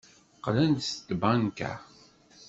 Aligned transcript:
Qqlen-d 0.37 0.79
seg 0.85 1.03
tbanka. 1.07 1.71